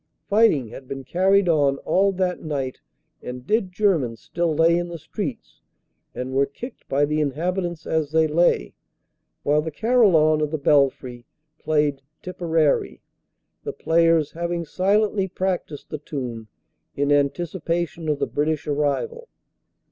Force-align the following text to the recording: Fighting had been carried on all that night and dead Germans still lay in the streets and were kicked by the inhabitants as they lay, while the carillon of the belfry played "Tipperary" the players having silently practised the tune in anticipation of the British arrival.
Fighting 0.27 0.69
had 0.69 0.87
been 0.87 1.03
carried 1.03 1.47
on 1.47 1.77
all 1.85 2.11
that 2.13 2.41
night 2.41 2.81
and 3.21 3.45
dead 3.45 3.71
Germans 3.71 4.19
still 4.19 4.51
lay 4.55 4.75
in 4.75 4.87
the 4.87 4.97
streets 4.97 5.61
and 6.15 6.33
were 6.33 6.47
kicked 6.47 6.89
by 6.89 7.05
the 7.05 7.21
inhabitants 7.21 7.85
as 7.85 8.09
they 8.11 8.25
lay, 8.25 8.73
while 9.43 9.61
the 9.61 9.69
carillon 9.69 10.41
of 10.41 10.49
the 10.49 10.57
belfry 10.57 11.27
played 11.59 12.01
"Tipperary" 12.23 13.03
the 13.63 13.73
players 13.73 14.31
having 14.31 14.65
silently 14.65 15.27
practised 15.27 15.91
the 15.91 15.99
tune 15.99 16.47
in 16.95 17.11
anticipation 17.11 18.09
of 18.09 18.17
the 18.17 18.25
British 18.25 18.65
arrival. 18.65 19.27